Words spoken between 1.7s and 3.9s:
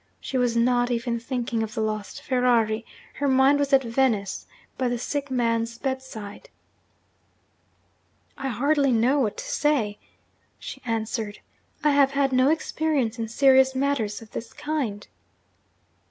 the lost Ferrari; her mind was at